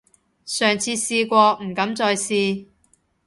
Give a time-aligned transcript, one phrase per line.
[0.45, 2.65] 上次試過，唔敢再試